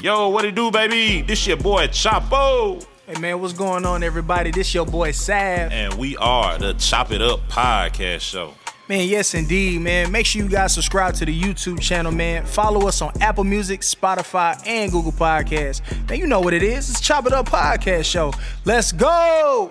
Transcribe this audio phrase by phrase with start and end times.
[0.00, 1.22] Yo, what it do, baby?
[1.22, 2.86] This your boy Chapo.
[3.04, 4.52] Hey man, what's going on, everybody?
[4.52, 5.72] This your boy Sav.
[5.72, 8.54] And we are the Chop It Up Podcast Show.
[8.88, 10.12] Man, yes indeed, man.
[10.12, 12.46] Make sure you guys subscribe to the YouTube channel, man.
[12.46, 15.82] Follow us on Apple Music, Spotify, and Google Podcasts.
[16.08, 16.88] Man, you know what it is.
[16.88, 18.32] It's Chop It Up Podcast Show.
[18.64, 19.68] Let's go!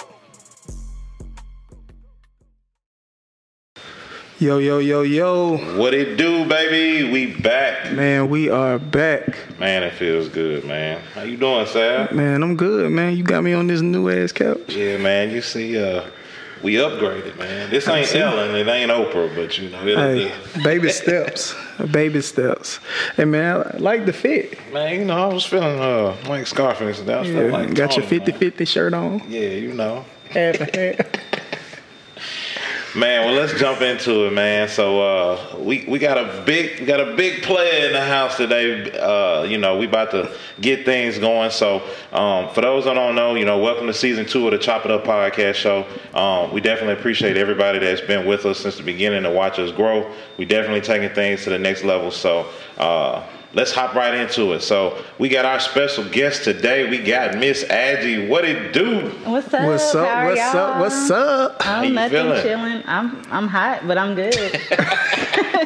[4.40, 5.58] Yo, yo, yo, yo.
[5.80, 7.12] What it do, baby?
[7.12, 7.92] We back.
[7.94, 9.36] Man, we are back.
[9.60, 11.02] Man, it feels good, man.
[11.16, 12.16] How you doing, Sam?
[12.16, 13.18] Man, I'm good, man.
[13.18, 14.60] You got me on this new ass couch.
[14.76, 15.32] Yeah, man.
[15.32, 16.04] You see, uh,
[16.62, 17.72] we upgraded, man.
[17.72, 20.64] This ain't Ellen, it ain't Oprah, but you know, it'll Hey, be.
[20.64, 21.56] baby steps.
[21.92, 22.80] baby steps.
[23.16, 24.60] Hey man, I like the fit.
[24.72, 27.00] Man, you know, I was feeling uh like Scarface.
[27.02, 28.40] That was feeling Yeah, like got your Tony, 50 man.
[28.40, 29.22] 50 shirt on.
[29.30, 30.06] Yeah, you know.
[30.30, 31.08] Half and half.
[32.98, 34.68] Man, well, let's jump into it, man.
[34.68, 38.38] So uh, we we got a big we got a big player in the house
[38.38, 38.90] today.
[38.98, 41.52] Uh, you know, we about to get things going.
[41.52, 44.58] So um, for those that don't know, you know, welcome to season two of the
[44.58, 45.86] Chop It Up podcast show.
[46.16, 49.72] Um, we definitely appreciate everybody that's been with us since the beginning to watch us
[49.72, 50.12] grow.
[50.38, 52.10] We definitely taking things to the next level.
[52.10, 52.50] So.
[52.80, 54.62] Uh, Let's hop right into it.
[54.62, 56.90] So we got our special guest today.
[56.90, 58.28] We got Miss Adgy.
[58.28, 59.10] What it do?
[59.24, 59.66] What's up?
[59.66, 60.08] What's up?
[60.08, 60.58] How are What's y'all?
[60.58, 60.80] up?
[60.82, 61.62] What's up?
[61.64, 62.42] How you I'm nothing feeling?
[62.44, 62.84] chilling.
[62.86, 64.36] I'm I'm hot, but I'm good.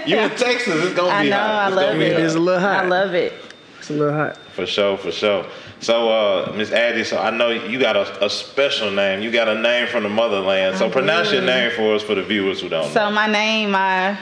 [0.05, 0.83] You in Texas?
[0.83, 1.45] It's gonna I be know, hot.
[1.45, 2.01] I It's love it.
[2.13, 2.85] It is a little hot.
[2.85, 3.33] I love it.
[3.77, 4.37] It's a little hot.
[4.55, 5.45] For sure, for sure.
[5.79, 9.21] So, uh, Miss Addie, so I know you got a, a special name.
[9.21, 10.77] You got a name from the motherland.
[10.77, 12.93] So I pronounce your name for us for the viewers who don't know.
[12.93, 14.17] So my name, my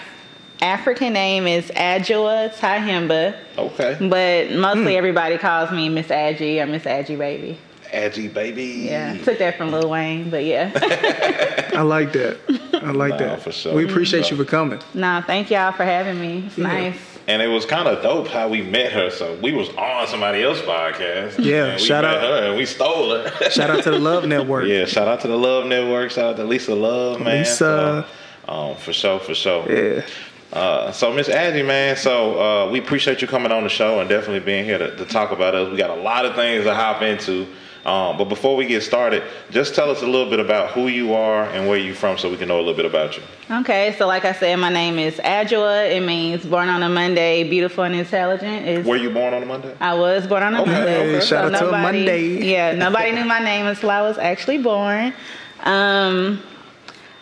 [0.62, 3.36] African name is Adjwoa Tyehimba.
[3.58, 3.98] Okay.
[4.10, 7.58] but mostly everybody calls me Miss Adgy or Miss Adgy Baby.
[7.92, 8.64] Adgy, baby.
[8.88, 10.72] Yeah, took that from Lil Wayne, but yeah.
[11.76, 12.38] I like that.
[12.84, 13.42] I like Nah, that.
[13.42, 13.74] for sure.
[13.74, 14.80] We appreciate For you for coming.
[14.94, 16.44] no, thank y'all for having me.
[16.46, 17.00] It's nice.
[17.28, 19.10] And it was kind of dope how we met her.
[19.10, 21.44] So we was on somebody else's podcast.
[21.44, 22.22] Yeah, and we shout met out.
[22.22, 23.50] her and we stole her.
[23.50, 24.68] Shout out to the Love Network.
[24.68, 26.12] yeah, shout out to the Love Network.
[26.12, 27.40] Shout out to Lisa Love, man.
[27.40, 28.06] Lisa.
[28.48, 29.66] So, um, for sure, for sure.
[29.72, 30.06] Yeah.
[30.52, 34.10] Uh, so Miss Adgy, man, so uh, we appreciate you coming on the show and
[34.10, 35.70] definitely being here to, to talk about us.
[35.70, 37.48] We got a lot of things to hop into.
[37.86, 41.14] Um, but before we get started, just tell us a little bit about who you
[41.14, 43.24] are and where you're from so we can know a little bit about you.
[43.50, 45.90] Okay, so like I said, my name is Adjwoa.
[45.96, 48.68] It means born on a Monday, beautiful and intelligent.
[48.68, 49.74] It's Were you born on a Monday?
[49.80, 51.16] I was born on a Okay, Monday.
[51.18, 51.26] okay.
[51.26, 52.44] Shout out to Monday.
[52.52, 55.14] Yeah, nobody knew my name until I was actually born.
[55.62, 56.44] Um,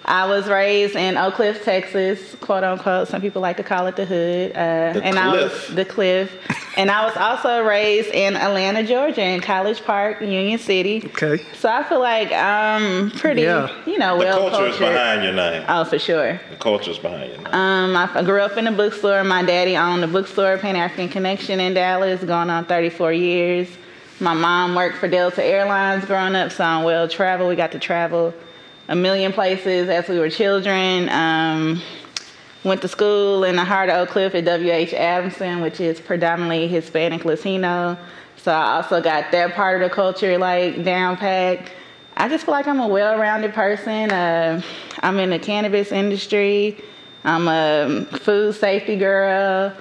[0.10, 3.10] I was raised in Oak Cliff, Texas, quote unquote.
[3.10, 4.52] Some people like to call it the hood.
[4.54, 5.68] Uh, The and I Cliff.
[5.68, 6.32] was the cliff.
[6.78, 11.02] And I was also raised in Atlanta, Georgia, in College Park, Union City.
[11.08, 11.44] Okay.
[11.56, 13.70] So I feel like I'm pretty, Yeah.
[13.86, 15.66] you know, The well culture is behind your name.
[15.68, 16.40] Oh, for sure.
[16.52, 17.48] The culture is behind your name.
[17.54, 19.24] Um, I I grew up in a bookstore.
[19.26, 23.68] My daddy owned a bookstore, Pan African Connection in Dallas, going on 34 years.
[24.22, 27.50] My mom worked for Delta Airlines growing up, so I'm well traveled.
[27.50, 28.34] We got to travel
[28.88, 31.10] a million places as we were children.
[31.10, 31.82] Um,
[32.64, 34.94] went to school in the heart of Oak Cliff at W.H.
[34.94, 37.98] Adamson, which is predominantly Hispanic Latino.
[38.38, 41.72] So I also got that part of the culture like down packed.
[42.16, 44.12] I just feel like I'm a well-rounded person.
[44.12, 44.62] Uh,
[45.00, 46.82] I'm in the cannabis industry.
[47.24, 49.74] I'm a food safety girl.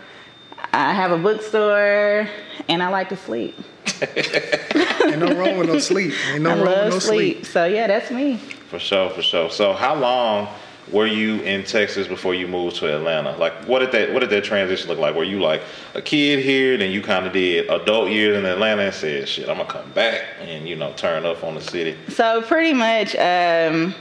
[0.73, 2.29] I have a bookstore,
[2.69, 3.57] and I like to sleep.
[4.03, 6.13] Ain't no wrong with no sleep.
[6.33, 7.37] Ain't no I wrong with no sleep.
[7.37, 7.47] sleep.
[7.47, 8.41] So yeah, that's me.
[8.69, 9.51] For sure, for sure.
[9.51, 10.49] So how long
[10.91, 13.37] were you in Texas before you moved to Atlanta?
[13.37, 15.15] Like what did that what did that transition look like?
[15.15, 15.63] Were you like
[15.95, 19.59] a kid here, then you kinda did adult years in Atlanta and said, shit, I'm
[19.59, 21.97] gonna come back and, you know, turn up on the city.
[22.09, 23.95] So pretty much, um,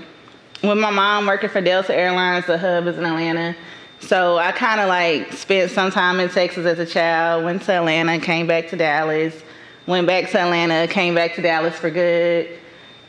[0.64, 3.56] with my mom working for Delta Airlines, the hub is in Atlanta.
[4.00, 7.46] So I kind of like spent some time in Texas as a child.
[7.46, 9.42] Went to Atlanta, came back to Dallas.
[9.88, 12.60] Went back to Atlanta, came back to Dallas for good.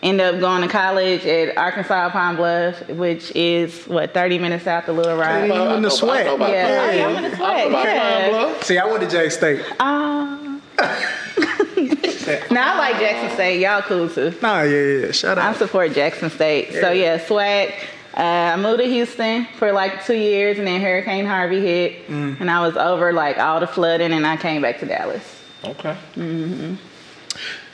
[0.06, 4.86] Ended up going to college at Arkansas Pine Bluff, which is what 30 minutes south
[4.88, 5.30] of Little Rock.
[5.30, 6.38] Hey, you in the SWAC.
[6.48, 7.06] Yeah, Yeah.
[7.08, 7.72] I'm in the SWAC.
[7.72, 8.60] Yeah.
[8.60, 9.62] See, I went to Jack State.
[9.80, 10.62] Um,
[12.52, 13.60] now I like Jackson State.
[13.60, 14.32] Y'all cool too.
[14.42, 15.10] Nah, yeah, yeah.
[15.10, 15.54] Shout out.
[15.56, 16.72] I support Jackson State.
[16.72, 17.72] So yeah, swag.
[18.16, 18.20] Uh,
[18.54, 22.40] I moved to Houston for like two years, and then Hurricane Harvey hit, Mm.
[22.40, 25.42] and I was over like all the flooding, and I came back to Dallas.
[25.64, 25.96] Okay.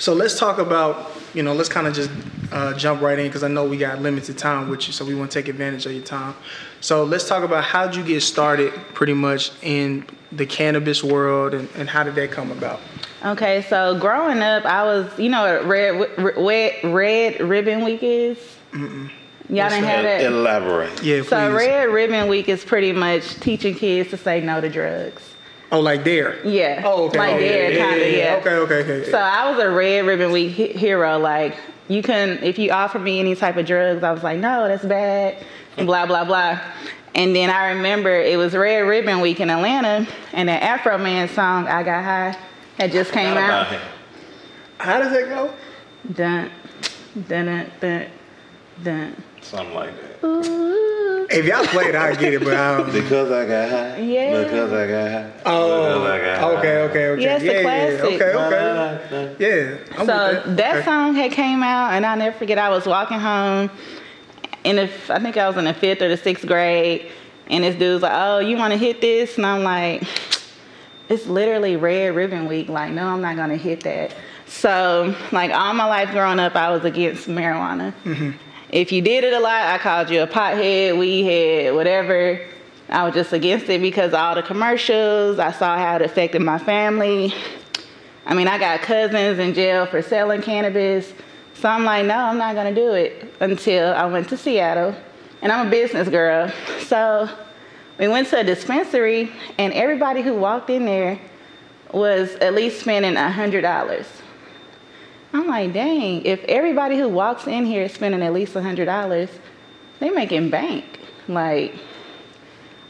[0.02, 2.10] So let's talk about, you know, let's kind of just
[2.50, 5.14] uh, jump right in because I know we got limited time with you, so we
[5.14, 6.34] want to take advantage of your time.
[6.80, 11.68] So let's talk about how'd you get started pretty much in the cannabis world and,
[11.76, 12.80] and how did that come about?
[13.24, 18.38] Okay, so growing up, I was, you know, what red red red ribbon week is.
[18.72, 20.24] Y'all didn't have that.
[20.24, 21.00] Elaborate.
[21.04, 21.28] Yeah, please.
[21.28, 25.31] So Red Ribbon Week is pretty much teaching kids to say no to drugs.
[25.72, 26.46] Oh, like there.
[26.46, 26.82] Yeah.
[26.84, 27.18] Oh, okay.
[27.18, 28.36] Like oh, there, yeah, kinda, yeah.
[28.40, 29.10] Okay, okay, okay.
[29.10, 31.18] So I was a red ribbon week he- hero.
[31.18, 31.56] Like
[31.88, 34.84] you can, if you offer me any type of drugs, I was like, no, that's
[34.84, 35.42] bad,
[35.78, 36.60] and blah blah blah.
[37.14, 41.66] And then I remember it was Red Ribbon Week in Atlanta, and the Afroman song
[41.66, 42.36] "I Got High"
[42.78, 43.72] had just came Forgot about out.
[43.72, 43.82] him.
[44.78, 45.54] How does it go?
[46.12, 46.50] Dun,
[47.28, 48.06] dun, dun, dun,
[48.82, 49.22] dun.
[49.40, 50.26] Something like that.
[50.26, 50.71] Ooh.
[51.34, 52.92] If y'all played, I get it, but I don't.
[52.92, 53.98] Because I got high.
[54.00, 54.42] Yeah.
[54.44, 55.32] Because I got high.
[55.46, 56.50] Oh, Because I got high.
[56.58, 57.22] okay, okay, okay.
[57.22, 58.20] Yeah, it's a classic.
[58.20, 59.36] yeah, okay, okay.
[59.38, 60.84] Yeah, I'm so with that, that.
[60.84, 62.58] song had came out, and I'll never forget.
[62.58, 63.70] I was walking home,
[64.64, 67.10] and if I think I was in the fifth or the sixth grade,
[67.48, 70.02] and this dude's like, "Oh, you want to hit this?" And I'm like,
[71.08, 72.68] "It's literally Red Ribbon Week.
[72.68, 74.14] Like, no, I'm not gonna hit that."
[74.46, 77.94] So, like all my life growing up, I was against marijuana.
[78.04, 78.30] Mm-hmm.
[78.72, 82.40] If you did it a lot, I called you a pothead, weed head, whatever.
[82.88, 85.38] I was just against it because all the commercials.
[85.38, 87.34] I saw how it affected my family.
[88.24, 91.12] I mean, I got cousins in jail for selling cannabis.
[91.52, 94.94] So I'm like, no, I'm not gonna do it until I went to Seattle.
[95.42, 96.50] And I'm a business girl.
[96.86, 97.28] So
[97.98, 101.20] we went to a dispensary and everybody who walked in there
[101.92, 104.06] was at least spending a hundred dollars.
[105.32, 108.86] I'm like, dang, if everybody who walks in here is spending at least a hundred
[108.86, 109.30] dollars,
[109.98, 110.84] they're making bank.
[111.28, 111.74] Like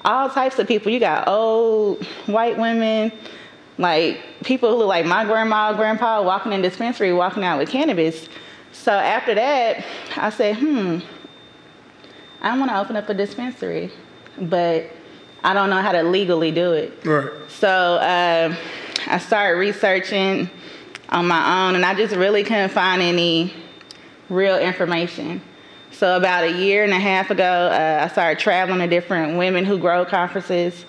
[0.04, 0.90] all types of people.
[0.90, 3.12] You got old white women,
[3.78, 8.28] like people who look like my grandma grandpa walking in dispensary, walking out with cannabis.
[8.72, 9.84] So after that,
[10.16, 10.98] I said, hmm,
[12.40, 13.92] I want to open up a dispensary,
[14.40, 14.86] but
[15.44, 17.04] I don't know how to legally do it.
[17.04, 17.30] Right.
[17.48, 18.56] So um,
[19.06, 20.50] I started researching
[21.12, 23.52] on my own, and I just really couldn't find any
[24.28, 25.42] real information.
[25.92, 29.64] So about a year and a half ago, uh, I started traveling to different women
[29.64, 30.86] who grow conferences,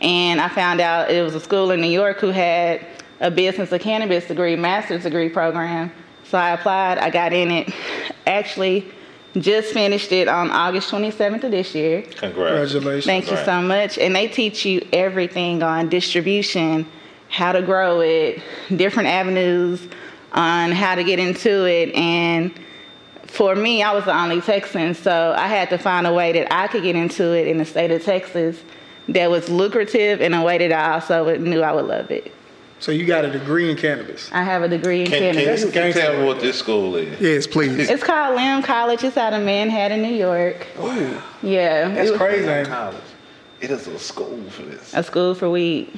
[0.00, 2.86] and I found out it was a school in New York who had
[3.20, 5.92] a business of cannabis degree, master's degree program.
[6.22, 7.74] So I applied, I got in it.
[8.26, 8.90] Actually,
[9.36, 12.02] just finished it on August 27th of this year.
[12.02, 12.72] Congrats.
[12.72, 13.06] Congratulations.
[13.06, 13.98] Thank you so much.
[13.98, 16.86] And they teach you everything on distribution,
[17.34, 18.40] how to grow it,
[18.76, 19.80] different avenues
[20.32, 21.92] on how to get into it.
[21.96, 22.52] And
[23.24, 26.52] for me, I was the only Texan, so I had to find a way that
[26.54, 28.62] I could get into it in the state of Texas
[29.08, 32.32] that was lucrative in a way that I also knew I would love it.
[32.78, 34.30] So you got a degree in cannabis?
[34.32, 35.64] I have a degree in Can, can, cannabis.
[35.64, 37.20] you, can you tell me what this school is?
[37.20, 37.90] Yes, please.
[37.90, 39.02] It's called LIM College.
[39.02, 40.66] It's out of Manhattan, New York.
[40.80, 42.70] Ooh, Yeah, that's it- crazy.
[42.70, 42.96] College.
[43.60, 44.94] It is a school for this.
[44.94, 45.90] a school for weed.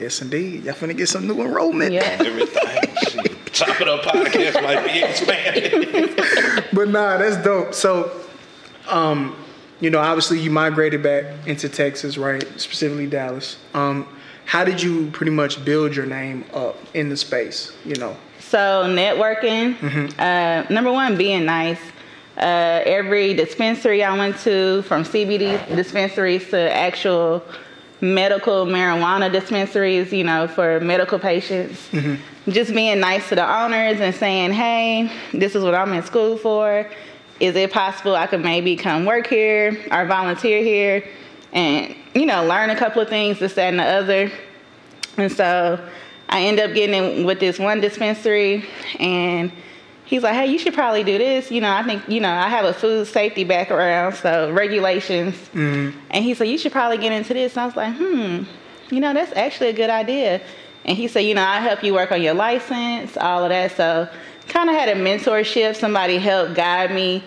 [0.00, 0.64] Yes, indeed.
[0.64, 1.92] Y'all finna get some new enrollment.
[1.92, 2.16] Yeah.
[2.18, 3.36] Everything.
[3.52, 6.16] Chop it up podcast might be expanded.
[6.72, 7.74] But nah, that's dope.
[7.74, 8.10] So,
[8.88, 9.36] um,
[9.80, 12.42] you know, obviously you migrated back into Texas, right?
[12.60, 13.56] Specifically Dallas.
[13.74, 14.06] Um,
[14.46, 17.76] how did you pretty much build your name up in the space?
[17.84, 19.76] You know, So networking,
[20.18, 21.80] uh, number one, being nice.
[22.36, 27.42] Uh, every dispensary I went to, from CBD dispensaries to actual
[28.00, 32.50] medical marijuana dispensaries, you know, for medical patients, mm-hmm.
[32.50, 36.36] just being nice to the owners and saying, "Hey, this is what I'm in school
[36.36, 36.88] for.
[37.40, 41.04] Is it possible I could maybe come work here or volunteer here,
[41.52, 44.30] and you know, learn a couple of things, this, that, and the other."
[45.16, 45.78] And so
[46.28, 48.64] I end up getting in with this one dispensary,
[48.98, 49.52] and
[50.10, 52.48] he's like, "Hey, you should probably do this." You know, I think you know I
[52.48, 55.36] have a food safety background, so regulations.
[56.10, 58.42] And he said, "You should probably get into this." And I was like, "Hmm,
[58.90, 60.40] you know, that's actually a good idea."
[60.84, 63.76] And he said, "You know, I help you work on your license, all of that."
[63.76, 64.08] So
[64.48, 65.76] kind of had a mentorship.
[65.76, 67.22] Somebody helped guide me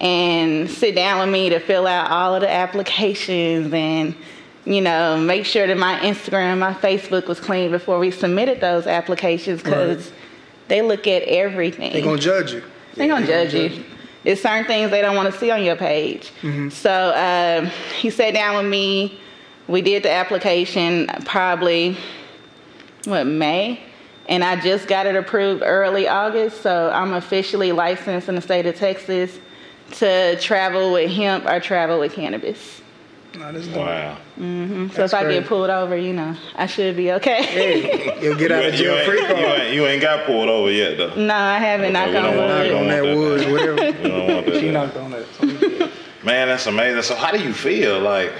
[0.00, 4.14] and sit down with me to fill out all of the applications and
[4.64, 8.86] you know make sure that my instagram my facebook was clean before we submitted those
[8.86, 10.17] applications because Right.
[10.68, 12.62] They look at everything They're gonna judge you.
[12.94, 13.84] they're gonna judge you.
[14.24, 16.32] It's certain things they don't want to see on your page.
[16.70, 17.12] So
[17.64, 17.66] um,
[17.98, 19.18] he sat down with me.
[19.68, 21.96] We did the application probably
[23.04, 23.80] what May,
[24.28, 26.60] and I just got it approved early August.
[26.62, 29.38] So I'm officially licensed in the state of Texas
[29.92, 32.82] to travel with hemp or travel with cannabis.
[33.38, 33.76] Nah, this is dope.
[33.86, 34.16] wow.
[34.38, 34.88] Mm-hmm.
[34.88, 35.40] So That's if I crazy.
[35.40, 37.42] get pulled over, you know, I should be okay.
[37.44, 40.02] Hey, you'll get You out of ain't, you, jail free ain't, you, ain't, you ain't
[40.02, 41.14] got pulled over yet, though.
[41.14, 41.86] no, I haven't.
[41.86, 42.68] Okay, knock we on don't Knock wood.
[42.68, 43.98] don't on that wood, whatever.
[44.02, 45.26] We don't want that She knocked on that.
[45.34, 46.26] so.
[46.26, 47.02] Man, that's amazing.
[47.02, 48.00] So, how do you feel?
[48.00, 48.32] Like,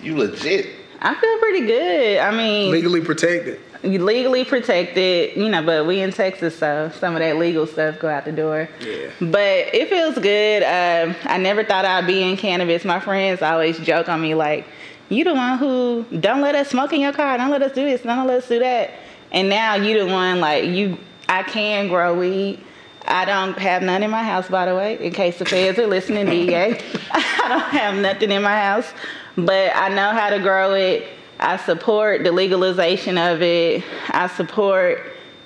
[0.00, 0.68] you legit.
[1.04, 2.18] I feel pretty good.
[2.18, 3.60] I mean, Legally protected.
[3.82, 8.08] legally protected, you know, but we in Texas, so some of that legal stuff go
[8.08, 8.68] out the door.
[8.80, 9.10] Yeah.
[9.20, 10.62] But it feels good.
[10.62, 12.84] Um, I never thought I'd be in cannabis.
[12.84, 14.64] My friends always joke on me like,
[15.08, 17.84] you the one who don't let us smoke in your car, don't let us do
[17.84, 18.92] this, don't let us do that.
[19.32, 22.60] And now you the one like you I can grow weed.
[23.08, 25.86] I don't have none in my house, by the way, in case the feds are
[25.88, 26.78] listening, DEA.
[27.10, 28.92] I don't have nothing in my house,
[29.36, 31.08] but I know how to grow it.
[31.40, 33.82] I support the legalization of it.
[34.08, 35.00] I support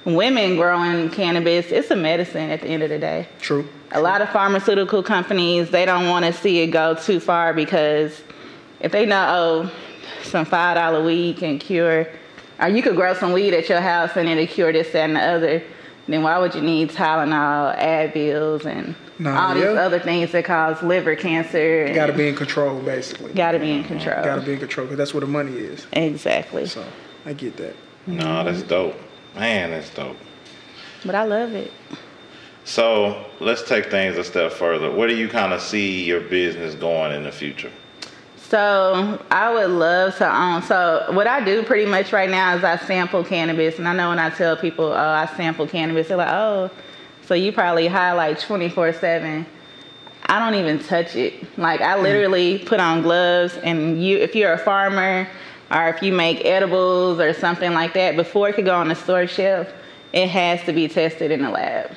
[0.04, 1.66] women growing cannabis.
[1.72, 3.28] It's a medicine at the end of the day.
[3.40, 3.66] True.
[3.92, 8.22] A lot of pharmaceutical companies, they don't want to see it go too far because
[8.80, 9.72] if they know, oh,
[10.22, 12.08] some $5 weed can cure,
[12.58, 15.16] or you could grow some weed at your house and it'll cure this, that, and
[15.16, 15.62] the other
[16.08, 20.82] then why would you need Tylenol, Advils, and Nah, all these other things that cause
[20.82, 21.90] liver cancer?
[21.94, 23.32] Got to be in control, basically.
[23.32, 24.22] Got to be in control.
[24.22, 25.86] Got to be in control because that's where the money is.
[25.92, 26.66] Exactly.
[26.66, 26.84] So
[27.24, 27.74] I get that.
[28.06, 28.96] No, that's dope.
[29.34, 30.16] Man, that's dope.
[31.04, 31.72] But I love it.
[32.64, 34.90] So let's take things a step further.
[34.90, 37.70] Where do you kind of see your business going in the future?
[38.36, 40.62] So I would love to own.
[40.62, 44.10] So what I do pretty much right now is I sample cannabis, and I know
[44.10, 46.70] when I tell people, "Oh, I sample cannabis," they're like, "Oh,
[47.26, 49.46] so you probably high like 24/7."
[50.28, 51.34] I don't even touch it.
[51.58, 52.02] Like I mm.
[52.02, 55.28] literally put on gloves, and you, if you're a farmer
[55.70, 58.94] or if you make edibles or something like that, before it could go on the
[58.94, 59.68] store shelf,
[60.12, 61.90] it has to be tested in the lab.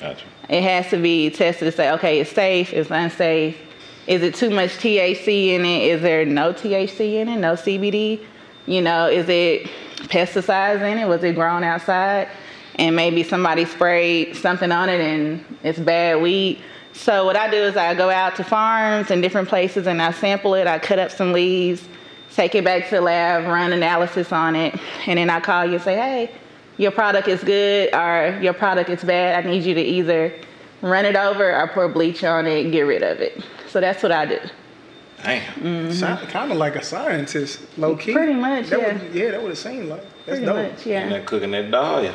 [0.00, 0.26] Gotcha.
[0.48, 3.56] It has to be tested to say, okay, it's safe, it's unsafe.
[4.06, 5.84] Is it too much THC in it?
[5.84, 7.36] Is there no THC in it?
[7.36, 8.22] No CBD?
[8.66, 9.70] You know, is it
[10.08, 11.06] pesticides in it?
[11.06, 12.28] Was it grown outside?
[12.76, 16.60] And maybe somebody sprayed something on it and it's bad weed.
[16.92, 20.10] So what I do is I go out to farms and different places and I
[20.12, 20.66] sample it.
[20.66, 21.86] I cut up some leaves,
[22.34, 25.74] take it back to the lab, run analysis on it, and then I call you
[25.74, 26.30] and say, hey,
[26.76, 29.44] your product is good or your product is bad.
[29.44, 30.32] I need you to either
[30.82, 33.42] run it over or pour bleach on it, get rid of it.
[33.68, 34.38] So that's what I do.
[35.22, 35.92] Damn.
[35.92, 38.10] Sound kind of like a scientist, low key.
[38.12, 38.16] Mm-hmm.
[38.18, 38.92] Pretty much, That yeah.
[39.02, 40.02] Would, yeah, that would have seemed like.
[40.26, 40.56] That's Pretty dope.
[40.56, 41.08] much, And yeah.
[41.08, 42.14] then cooking that dahlia.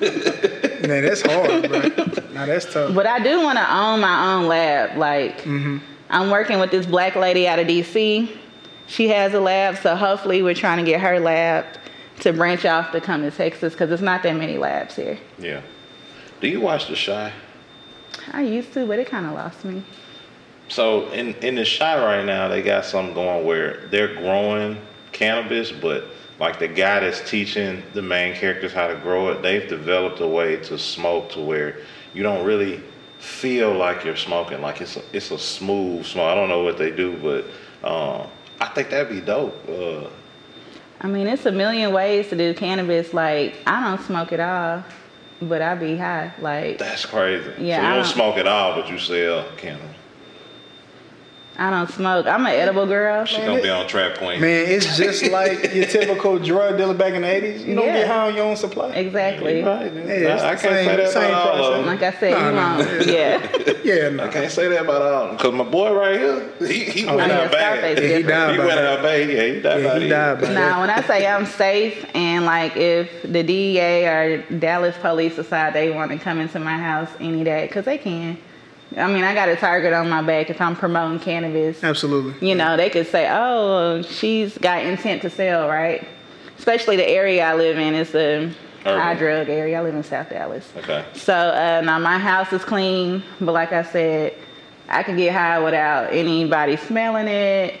[0.00, 1.80] Man, that's hard, bro.
[2.32, 2.94] now that's tough.
[2.94, 4.96] But I do want to own my own lab.
[4.96, 5.78] Like, mm-hmm.
[6.10, 8.36] I'm working with this black lady out of DC.
[8.86, 11.66] She has a lab, so hopefully we're trying to get her lab
[12.20, 15.18] to branch off to come to Texas because there's not that many labs here.
[15.38, 15.60] Yeah.
[16.40, 17.32] Do you watch The Chi?
[18.32, 19.82] I used to, but it kind of lost me.
[20.68, 24.78] So in in The Chi right now, they got something going where they're growing
[25.12, 26.04] cannabis, but
[26.40, 30.26] like the guy that's teaching the main characters how to grow it, they've developed a
[30.26, 31.78] way to smoke to where
[32.14, 32.80] you don't really
[33.18, 34.60] feel like you're smoking.
[34.60, 36.26] Like it's a, it's a smooth smoke.
[36.28, 37.44] I don't know what they do, but
[37.88, 38.28] um,
[38.60, 39.56] I think that'd be dope.
[39.68, 40.08] Uh,
[41.00, 43.12] I mean, it's a million ways to do cannabis.
[43.14, 44.84] Like, I don't smoke at all,
[45.40, 46.32] but I be high.
[46.40, 47.50] Like, that's crazy.
[47.58, 49.96] Yeah, so you don't don't- smoke at all, but you sell cannabis.
[51.60, 52.26] I don't smoke.
[52.28, 53.24] I'm an edible girl.
[53.24, 54.40] She Man, gonna be on Trap Queen.
[54.40, 57.66] Man, it's just like your typical drug dealer back in the 80s.
[57.66, 57.92] You don't Yeah.
[57.98, 58.90] get high on your own supply.
[58.90, 59.62] Exactly.
[59.64, 59.92] Right.
[59.92, 61.86] Yeah, it's I, I can't same- say that same about all of them.
[61.86, 62.94] Like I said, No, you no.
[62.94, 63.06] won't.
[63.06, 63.74] Yeah.
[63.88, 66.84] Yeah, I can't say that about all of them because my boy right here, he,
[66.84, 67.78] he Oh, went out bad.
[67.78, 68.28] Scarface Yeah, he different.
[68.28, 69.30] died He went out bad.
[69.30, 72.44] Yeah, he died Yeah, by he died by Now, when I say I'm safe, and
[72.44, 77.08] like if the DEA or Dallas police decide they want to come into my house,
[77.18, 78.36] any day, because they can.
[78.96, 81.84] I mean, I got a target on my back if I'm promoting cannabis.
[81.84, 82.48] Absolutely.
[82.48, 86.06] You know, they could say, "Oh, she's got intent to sell," right?
[86.58, 88.52] Especially the area I live in is a
[88.84, 89.78] high drug area.
[89.78, 90.72] I live in South Dallas.
[90.76, 91.04] Okay.
[91.14, 94.34] So uh, now my house is clean, but like I said,
[94.88, 97.78] I can get high without anybody smelling it.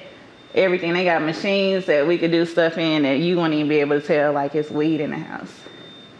[0.54, 3.76] Everything they got machines that we could do stuff in that you wouldn't even be
[3.76, 5.52] able to tell like it's weed in the house.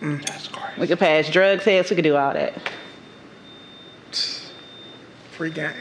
[0.00, 0.80] That's crazy.
[0.80, 1.90] We could pass drug tests.
[1.90, 2.54] We could do all that.
[5.38, 5.72] Free game.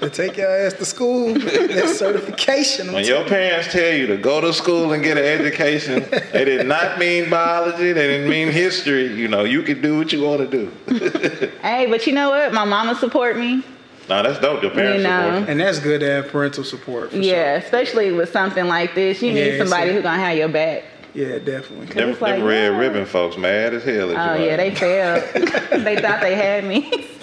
[0.00, 1.32] they take your ass to school.
[1.34, 2.92] That certification.
[2.92, 6.66] When your parents tell you to go to school and get an education, they did
[6.66, 7.92] not mean biology.
[7.92, 9.14] They didn't mean history.
[9.14, 10.72] You know, you can do what you want to do.
[11.62, 12.52] Hey, but you know what?
[12.52, 13.62] My mama support me.
[14.08, 14.60] No, that's dope.
[14.60, 15.34] Your parents You know.
[15.34, 17.12] support and that's good to have parental support.
[17.12, 20.36] For Yeah, especially with something like this, you Yeah, need it's somebody who's gonna have
[20.36, 20.82] your back.
[21.14, 21.86] Yeah, definitely.
[21.86, 21.94] you.
[21.94, 22.76] Them, like, them red yeah.
[22.78, 24.10] ribbon folks mad as hell.
[24.10, 25.22] at Oh you, yeah, they failed.
[25.84, 27.08] they thought they had me.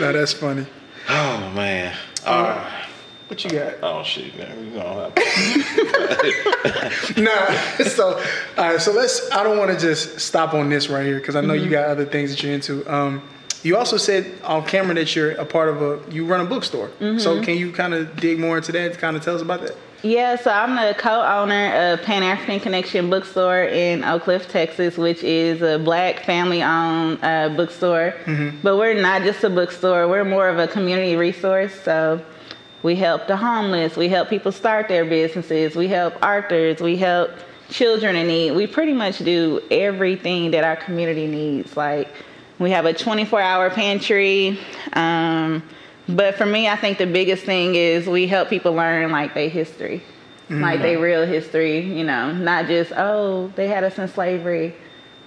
[0.00, 0.66] No, that's funny.
[1.08, 1.96] Oh man.
[2.26, 2.86] All right.
[3.28, 3.74] What you got?
[3.82, 4.60] Oh shit, man.
[4.60, 5.14] We gonna have
[7.16, 7.84] nah.
[7.84, 8.22] So,
[8.58, 8.80] all right.
[8.80, 9.30] So let's.
[9.30, 11.70] I don't want to just stop on this right here because I know you mm-hmm.
[11.70, 12.86] got other things that you're into.
[12.92, 13.22] Um,
[13.62, 16.00] you also said on camera that you're a part of a.
[16.12, 16.88] You run a bookstore.
[17.00, 17.20] Mm-hmm.
[17.20, 18.98] So can you kind of dig more into that?
[18.98, 19.76] Kind of tell us about that.
[20.04, 25.22] Yeah, so I'm the co-owner of Pan African Connection Bookstore in Oak Cliff, Texas, which
[25.22, 28.12] is a black family-owned uh, bookstore.
[28.64, 31.72] But we're not just a bookstore; we're more of a community resource.
[31.84, 32.20] So
[32.82, 33.96] We help the homeless.
[33.96, 35.76] We help people start their businesses.
[35.76, 36.80] We help authors.
[36.80, 37.30] We help
[37.70, 38.50] children in need.
[38.52, 41.76] We pretty much do everything that our community needs.
[41.76, 42.08] Like
[42.58, 44.58] we have a 24-hour pantry.
[44.94, 45.62] Um,
[46.08, 49.48] but for me, I think the biggest thing is we help people learn like their
[49.48, 50.02] history,
[50.48, 51.02] like their mm-hmm.
[51.02, 51.80] real history.
[51.80, 54.74] You know, not just oh they had us in slavery.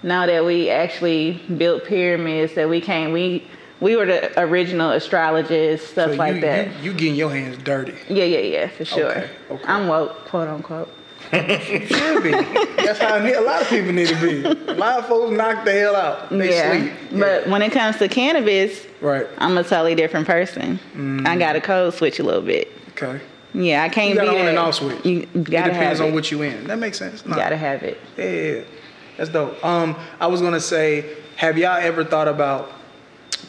[0.04, 3.48] Now that we actually built pyramids, that we came, we
[3.80, 6.68] we were the original astrologists, stuff So like that.
[6.78, 7.96] You, you getting your hands dirty.
[8.10, 9.12] Yeah, yeah, yeah, for sure.
[9.12, 9.64] Okay, okay.
[9.66, 10.92] I'm woke, quote unquote.
[11.36, 12.32] You should be.
[12.32, 14.44] That's how need, a lot of people need to be.
[14.44, 16.30] A lot of folks knock the hell out.
[16.30, 16.72] They yeah.
[16.72, 17.20] sleep.
[17.20, 19.28] But when it comes to cannabis, Right.
[19.38, 20.80] I'm a totally different person.
[21.26, 22.72] I got a code switch a little bit.
[22.92, 23.20] Okay.
[23.54, 25.06] Yeah, I can't You got be an on and off switch.
[25.06, 26.16] You It gotta depends have on it.
[26.16, 26.66] what you in.
[26.68, 27.24] That makes sense.
[27.26, 28.00] You gotta have it.
[28.18, 28.62] Yeah, yeah, yeah.
[29.18, 29.64] That's dope.
[29.64, 31.06] Um, I was gonna say,
[31.38, 32.72] have y'all ever thought about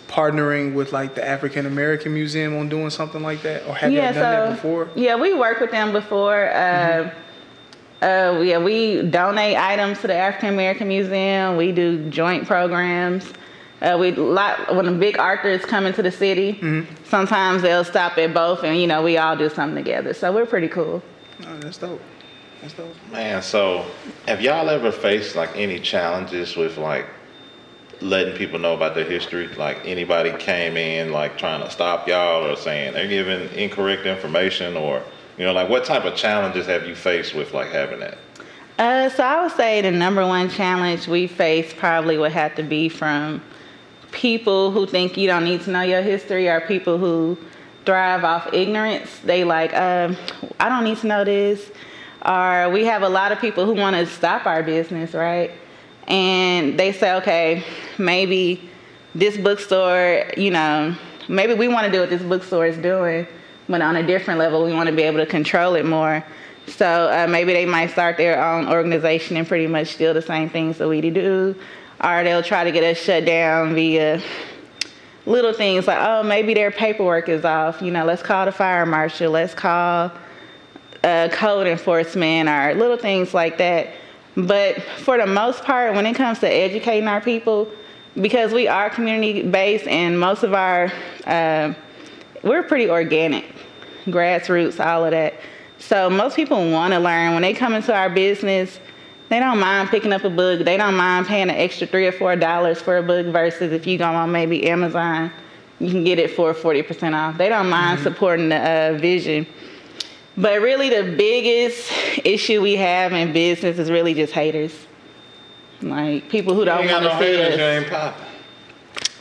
[0.08, 4.06] partnering with like the African American Museum on doing something like that, or have yeah,
[4.06, 4.86] y'all done that before?
[4.86, 4.98] Mm-hmm.
[4.98, 6.50] Yeah, we worked with them before.
[6.50, 7.10] Uh,
[8.02, 11.56] uh, yeah, we donate items to the African American Museum.
[11.56, 13.32] We do joint programs.
[13.80, 16.54] Uh, we lot when the big authors come into the city.
[16.54, 17.04] Mm-hmm.
[17.04, 20.12] Sometimes they'll stop at both, and you know we all do something together.
[20.12, 21.02] So we're pretty cool.
[21.46, 22.00] Oh, that's dope.
[22.60, 22.94] That's dope.
[23.12, 23.86] Man, so
[24.28, 27.06] have y'all ever faced like any challenges with like
[28.02, 29.48] letting people know about their history?
[29.48, 34.76] Like anybody came in like trying to stop y'all or saying they're giving incorrect information
[34.76, 35.02] or
[35.38, 38.18] you know, like what type of challenges have you faced with like having that?
[38.78, 42.62] Uh, so I would say the number one challenge we face probably would have to
[42.62, 43.42] be from
[44.12, 47.38] people who think you don't need to know your history or people who
[47.86, 49.18] thrive off ignorance.
[49.20, 50.16] They like, um,
[50.60, 51.70] I don't need to know this.
[52.24, 55.52] Or we have a lot of people who want to stop our business, right?
[56.08, 57.64] And they say, okay,
[57.98, 58.68] maybe
[59.14, 60.94] this bookstore, you know,
[61.28, 63.26] maybe we want to do what this bookstore is doing,
[63.68, 66.24] but on a different level, we want to be able to control it more.
[66.66, 70.48] So uh, maybe they might start their own organization and pretty much steal the same
[70.50, 71.54] things that we do,
[72.02, 74.20] or they'll try to get us shut down via
[75.26, 77.82] little things like, oh, maybe their paperwork is off.
[77.82, 79.30] You know, let's call the fire marshal.
[79.30, 80.10] Let's call
[81.04, 83.90] uh, code enforcement or little things like that.
[84.36, 87.68] But for the most part, when it comes to educating our people,
[88.20, 90.92] because we are community based and most of our,
[91.26, 91.74] uh,
[92.42, 93.44] we're pretty organic,
[94.06, 95.34] grassroots, all of that.
[95.78, 97.32] So most people want to learn.
[97.34, 98.80] When they come into our business,
[99.28, 100.64] they don't mind picking up a book.
[100.64, 103.86] They don't mind paying an extra three or four dollars for a book versus if
[103.86, 105.30] you go on maybe Amazon,
[105.78, 107.36] you can get it for 40% off.
[107.36, 109.46] They don't mind supporting the uh, vision.
[110.36, 111.90] But really, the biggest
[112.24, 114.74] issue we have in business is really just haters.
[115.82, 118.14] Like people who You don't want no to see haters, us.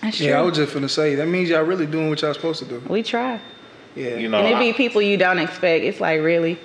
[0.05, 0.19] Ain't popping.
[0.19, 2.59] That's Yeah, I was just gonna say that means y'all really doing what y'all supposed
[2.59, 2.81] to do.
[2.87, 3.39] we try.
[3.95, 4.15] Yeah.
[4.15, 5.83] You know, and it I- be people you don't expect.
[5.85, 6.57] It's like, really?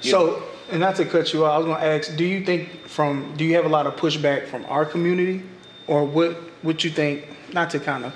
[0.00, 3.34] So, and not to cut you off, I was gonna ask, do you think from,
[3.36, 5.42] do you have a lot of pushback from our community,
[5.86, 6.32] or what?
[6.62, 7.26] What you think?
[7.52, 8.12] Not to kind of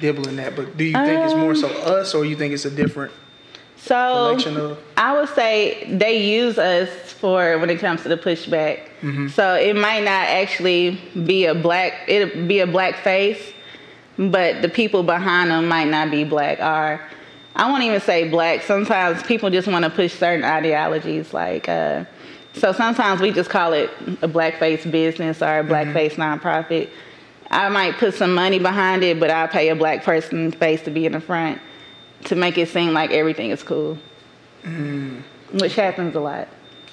[0.00, 2.52] dibble in that, but do you think it's more so Um, us, or you think
[2.52, 3.12] it's a different
[3.76, 4.76] So?
[4.96, 8.80] I would say they use us for when it comes to the pushback.
[9.32, 13.52] So it might not actually be a black it be a black face,
[14.18, 17.00] but the people behind them might not be black or
[17.56, 18.62] I won't even say black.
[18.62, 22.04] Sometimes people just want to push certain ideologies like uh
[22.54, 23.90] so sometimes we just call it
[24.22, 26.88] a blackface business or a blackface nonprofit.
[27.50, 30.90] I might put some money behind it, but I pay a black person's face to
[30.90, 31.60] be in the front
[32.24, 33.98] to make it seem like everything is cool,
[35.52, 36.48] which happens a lot.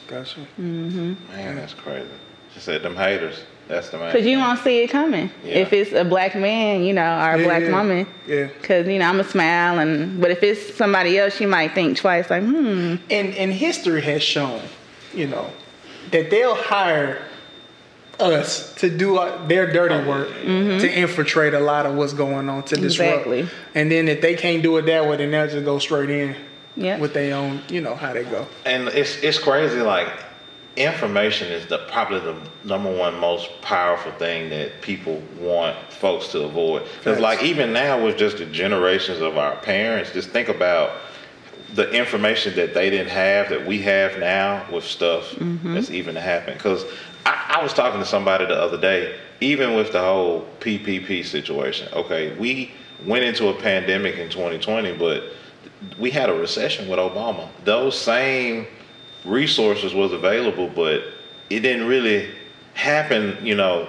[0.07, 0.39] Gotcha.
[0.59, 1.13] Mm-hmm.
[1.29, 2.09] Man, that's crazy.
[2.53, 3.43] She said them haters.
[3.71, 4.11] That's the man.
[4.11, 5.55] Cause you won't see it coming Yeah.
[5.63, 7.71] if it's a black man, you know, or a Yeah, black yeah.
[7.77, 8.07] woman.
[8.27, 8.47] Yeah.
[8.67, 11.97] Cause you know I'm a smile, and but if it's somebody else, you might think
[11.97, 12.95] twice, like, hmm.
[13.09, 14.61] And and history has shown,
[15.13, 15.47] you know,
[16.11, 17.13] that they'll hire
[18.19, 22.61] us to do uh, their dirty work to infiltrate a lot of what's going on
[22.63, 23.25] to disrupt.
[23.25, 23.33] Mm-hmm.
[23.33, 23.57] Exactly.
[23.73, 26.35] And then if they can't do it that way, then they'll just go straight in
[26.75, 26.99] Yeah.
[26.99, 28.45] with their own, you know, how they go.
[28.65, 29.81] and it's it's crazy.
[29.81, 30.09] Like
[30.77, 36.43] information is the probably the number one most powerful thing that people want folks to
[36.43, 36.87] avoid.
[36.97, 40.97] Because like even now with just the generations of our parents, just think about
[41.73, 45.73] the information that they didn't have that we have now with stuff mm-hmm.
[45.73, 46.57] that's even happened.
[46.57, 46.85] Because
[47.25, 51.87] I, I was talking to somebody the other day, even with the whole PPP situation.
[51.93, 52.71] Okay, we
[53.05, 55.23] went into a pandemic in 2020, but
[55.99, 57.49] we had a recession with Obama.
[57.63, 58.67] Those same
[59.25, 61.03] resources was available, but
[61.49, 62.29] it didn't really
[62.73, 63.37] happen.
[63.45, 63.87] you know,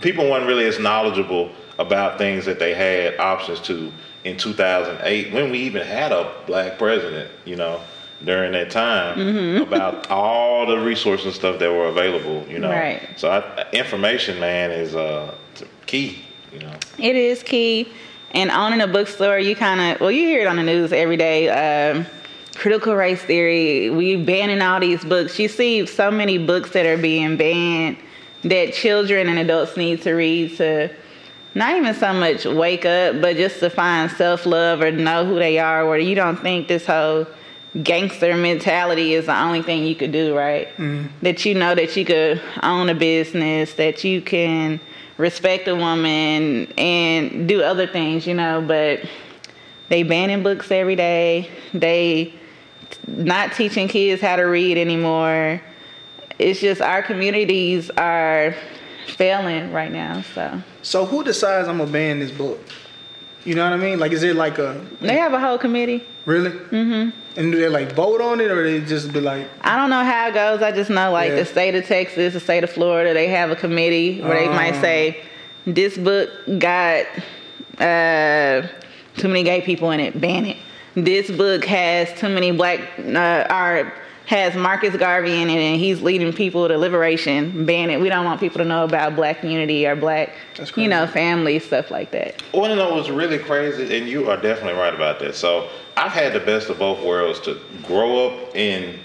[0.00, 3.92] people weren't really as knowledgeable about things that they had options to
[4.24, 7.80] in 2008 when we even had a black president, you know,
[8.24, 9.62] during that time Mm-hmm.
[9.62, 12.70] about all the resources and stuff that were available, you know.
[12.70, 13.00] Right.
[13.16, 15.34] So I, information, man, is uh,
[15.86, 16.74] key, you know.
[16.98, 17.90] It is key.
[18.32, 21.16] And owning a bookstore, you kind of, well, you hear it on the news every
[21.16, 21.48] day.
[21.48, 22.06] Um,
[22.60, 25.38] critical race theory, we banning all these books.
[25.38, 27.96] You see so many books that are being banned
[28.42, 30.94] that children and adults need to read to
[31.54, 35.36] not even so much wake up, but just to find self love or know who
[35.36, 37.26] they are, where you don't think this whole
[37.82, 40.68] gangster mentality is the only thing you could do, right?
[40.76, 41.06] Mm-hmm.
[41.22, 44.80] That you know that you could own a business, that you can
[45.16, 49.00] respect a woman and do other things, you know, but
[49.88, 51.50] they banning books every day.
[51.72, 52.34] They
[53.06, 55.60] not teaching kids how to read anymore.
[56.38, 58.54] It's just our communities are
[59.08, 62.58] failing right now, so So who decides I'm gonna ban this book?
[63.44, 63.98] You know what I mean?
[63.98, 66.04] Like, is it like a they have a whole committee.
[66.26, 66.50] really?
[66.50, 67.10] Mm-hmm.
[67.36, 70.04] And do they like vote on it, or they just be like, I don't know
[70.04, 70.62] how it goes.
[70.62, 71.36] I just know like Yeah.
[71.36, 74.74] the state of Texas, the state of Florida, they have a committee where they might
[74.76, 74.80] Oh.
[74.82, 75.20] say,
[75.66, 77.06] "This book got
[77.78, 78.66] uh,
[79.16, 80.56] too many gay people in it, ban it.
[81.04, 83.92] This book has too many black uh, or
[84.26, 87.98] has Marcus Garvey in it, and he's leading people to liberation, ban it.
[87.98, 90.34] We don't want people to know about black unity or black,
[90.76, 92.42] you know, family stuff like that.
[92.52, 93.96] Want to know what's really crazy?
[93.96, 95.34] And you are definitely right about that.
[95.34, 99.00] So I've had the best of both worlds to grow up in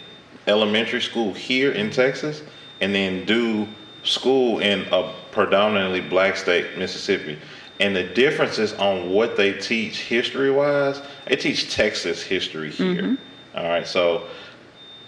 [0.47, 2.43] elementary school here in Texas,
[2.81, 3.67] and then do
[4.03, 7.39] school in a predominantly black state, Mississippi.
[7.79, 13.01] And the differences on what they teach history wise, they teach Texas history here.
[13.01, 13.57] Mm-hmm.
[13.57, 14.27] All right, so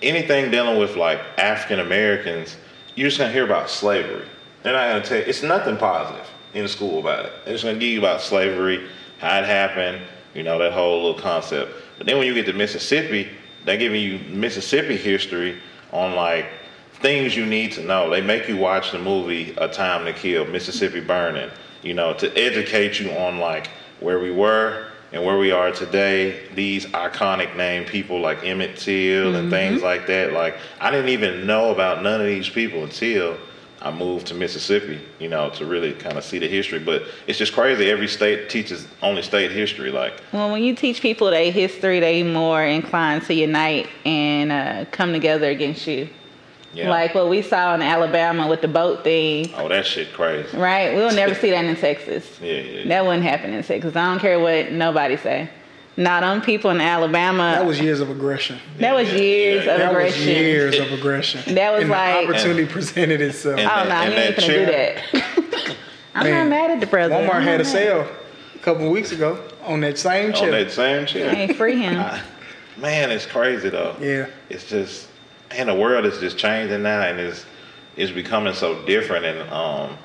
[0.01, 2.57] anything dealing with like African Americans,
[2.95, 4.27] you're just gonna hear about slavery.
[4.63, 7.33] They're not gonna tell you, it's nothing positive in the school about it.
[7.45, 8.87] They're just gonna give you about slavery,
[9.19, 10.01] how it happened,
[10.33, 11.71] you know, that whole little concept.
[11.97, 13.29] But then when you get to Mississippi,
[13.65, 15.59] they're giving you Mississippi history
[15.91, 16.47] on like
[16.93, 18.09] things you need to know.
[18.09, 21.49] They make you watch the movie A Time to Kill, Mississippi Burning,
[21.87, 23.67] you know, to educate you on like
[23.99, 26.47] where we were and where we are today.
[26.53, 30.33] These iconic name people like Emmett Till and things like that.
[30.33, 33.37] Like I didn't even know about none of these people until
[33.81, 36.79] I moved to Mississippi, you know, to really kind of see the history.
[36.79, 37.89] But it's just crazy.
[37.89, 39.91] Every state teaches only state history.
[39.91, 44.85] Like Well, when you teach people their history, they more inclined to unite and uh,
[44.91, 46.09] come together against you.
[46.77, 46.89] Yeah.
[46.89, 50.55] Like what we saw in Alabama with the boat thing, oh, that shit crazy.
[50.57, 50.93] right?
[50.95, 52.39] We'll never see that in Texas.
[52.41, 52.61] Yeah, yeah.
[52.81, 52.87] yeah.
[52.89, 53.95] That wouldn't happen in Texas.
[53.95, 55.49] I don't care what nobody say.
[55.99, 58.59] Not on people in Alabama, that was years of aggression?
[58.77, 60.27] that was years yeah, of That was aggression.
[60.27, 61.41] years of aggression.
[61.55, 63.59] That was and like- the opportunity presented itself.
[63.59, 64.65] And- Oh no, And you ain't that gonna do
[65.23, 65.75] that.
[66.15, 67.31] I'm Man, not mad at the president.
[67.31, 68.07] Walmart had a sale
[68.55, 70.45] a couple of weeks ago on that same chair.
[70.45, 71.33] on that same chair.
[71.33, 71.95] Hey, free him.
[72.77, 73.95] Man, it's crazy though.
[73.99, 74.27] Yeah.
[74.49, 75.07] It's just,
[75.51, 77.45] and the world is just changing now, and it's
[77.95, 79.97] it's becoming so different, and um,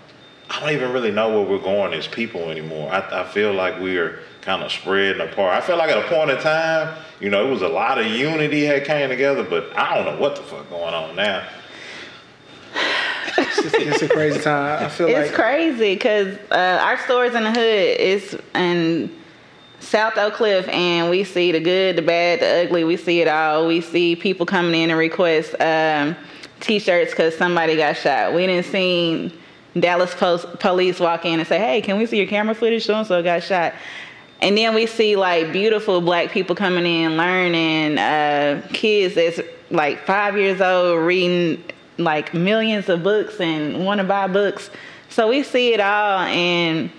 [0.51, 2.91] I don't even really know where we're going as people anymore.
[2.93, 5.55] I, I feel like we're kind of spreading apart.
[5.55, 8.07] I feel like at a point in time, you know, it was a lot of
[8.07, 11.47] unity had came together, but I don't know what the fuck going on now.
[13.39, 14.85] It's, just- it's a crazy time.
[14.85, 19.15] I feel It's like it's crazy because uh, our stores in the hood is in
[19.83, 22.85] South Oak Cliff, and we see the good, the bad, the ugly.
[22.85, 23.67] We see it all.
[23.67, 26.17] We see people coming in and request um,
[26.61, 28.33] T-shirts because somebody got shot.
[28.33, 29.37] We didn't see
[29.79, 32.87] Dallas Post police walk in and say, "Hey, can we see your camera footage?
[32.87, 33.75] So and so got shot."
[34.41, 39.41] And then we see like beautiful black people coming in, learning, uh, kids that's
[39.71, 41.63] like five years old reading
[41.99, 44.71] like millions of books and want to buy books.
[45.09, 46.91] So we see it all, and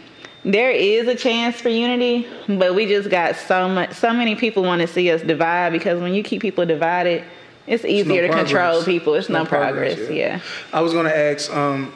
[0.46, 4.64] there is a chance for unity, but we just got so much, so many people
[4.64, 7.24] want to see us divide because when you keep people divided,
[7.66, 8.50] it's no easier to progress.
[8.50, 9.14] control people.
[9.16, 9.96] It's, It's no no, progress.
[9.96, 10.42] progress, yeah.
[10.74, 11.94] I was gonna ask, um,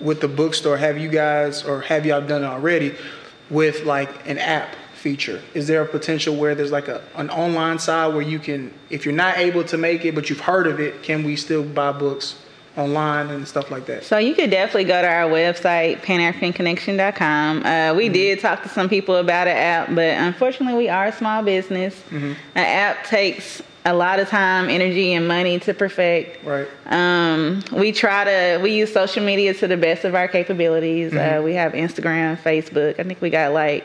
[0.00, 2.94] with the bookstore, have you guys or have y'all done it already
[3.48, 5.40] with like an app feature?
[5.54, 9.06] Is there a potential where there's like a an online side where you can, if
[9.06, 11.92] you're not able to make it but you've heard of it, can we still buy
[11.92, 12.36] books
[12.76, 14.04] online and stuff like that?
[14.04, 17.64] So you could definitely go to our website, panafricanconnection.com.
[17.64, 21.12] Uh, we did talk to some people about an app, but unfortunately, we are a
[21.12, 22.00] small business.
[22.10, 26.44] An app takes a lot of time, energy, and money to perfect.
[26.44, 26.66] Right.
[26.86, 31.12] Um, we try to we use social media to the best of our capabilities.
[31.12, 32.98] Uh, we have Instagram, Facebook.
[32.98, 33.84] I think we got like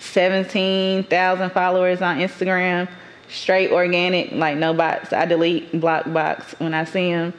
[0.00, 2.88] seventeen thousand followers on Instagram.
[3.30, 5.12] Straight organic, like no bots.
[5.12, 7.32] I delete block box when I see them.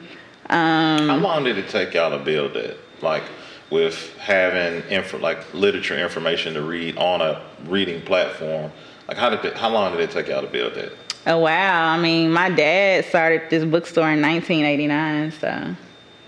[0.48, 2.76] Um, How long did it take y'all to build that?
[3.02, 3.22] Like
[3.70, 8.72] with having info, like literature information to read on a reading platform.
[9.06, 10.92] Like how did it, how long did it take y'all to build that?
[11.26, 11.86] Oh wow!
[11.92, 15.76] I mean, my dad started this bookstore in 1989, so.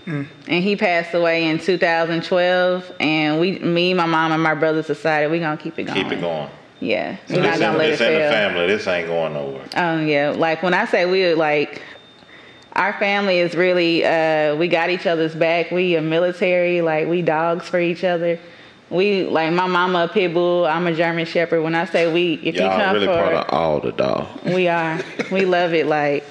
[0.05, 5.31] And he passed away in 2012, and we, me, my mom, and my brothers decided
[5.31, 6.03] we're gonna keep it going.
[6.03, 6.49] Keep it going.
[6.81, 8.09] Yeah, So we're not gonna in, let it fail.
[8.09, 8.67] this in the family.
[8.67, 9.65] This ain't going nowhere.
[9.77, 11.81] Oh yeah, like when I say we like,
[12.73, 15.71] our family is really uh, we got each other's back.
[15.71, 18.39] We a military, like we dogs for each other.
[18.89, 20.65] We like my mama a pit bull.
[20.65, 21.61] I'm a German Shepherd.
[21.61, 24.27] When I say we, if you Y'all come really for part of all the dog.
[24.45, 24.99] we are.
[25.31, 25.87] We love it.
[25.87, 26.23] Like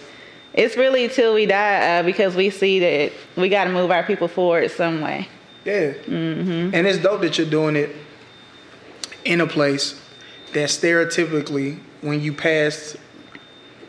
[0.54, 4.02] it's really till we die uh, because we see that we got to move our
[4.02, 5.28] people forward some way.
[5.64, 5.92] Yeah.
[5.92, 6.74] Mm-hmm.
[6.74, 7.94] And it's dope that you're doing it
[9.24, 10.00] in a place
[10.52, 12.96] that stereotypically, when you pass,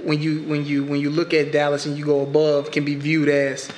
[0.04, 2.96] when you when you when you look at Dallas and you go above, can be
[2.96, 3.70] viewed as,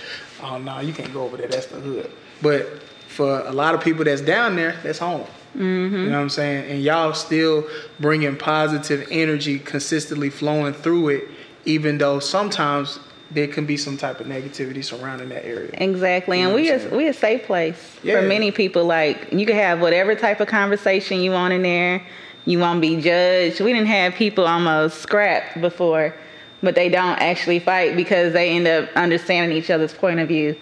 [0.41, 1.47] oh no, you can't go over there.
[1.47, 2.11] That's the hood.
[2.41, 5.25] But for a lot of people that's down there, that's home.
[5.55, 5.95] Mm-hmm.
[5.95, 6.69] You know what I'm saying?
[6.69, 7.65] And y'all still
[7.99, 11.23] bringing positive energy consistently flowing through it,
[11.63, 12.99] even though sometimes
[13.31, 15.69] there can be some type of negativity surrounding that area.
[15.73, 18.19] Exactly, You and we what I'm a, we a safe place Yeah.
[18.19, 18.85] for many people.
[18.85, 22.05] Like you can have whatever type of conversation you want in there.
[22.45, 23.60] You won't be judged.
[23.60, 26.13] We didn't have people almost scrapped before,
[26.62, 30.55] but they don't actually fight because they end up understanding each other's point of view.